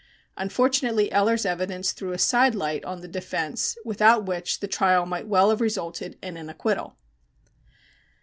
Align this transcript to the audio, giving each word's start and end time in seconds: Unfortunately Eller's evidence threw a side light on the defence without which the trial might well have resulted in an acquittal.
Unfortunately 0.35 1.11
Eller's 1.11 1.45
evidence 1.45 1.91
threw 1.91 2.11
a 2.11 2.17
side 2.17 2.55
light 2.55 2.83
on 2.85 3.01
the 3.01 3.07
defence 3.07 3.77
without 3.85 4.25
which 4.25 4.59
the 4.59 4.67
trial 4.67 5.05
might 5.05 5.27
well 5.27 5.51
have 5.51 5.61
resulted 5.61 6.17
in 6.23 6.37
an 6.37 6.49
acquittal. 6.49 6.95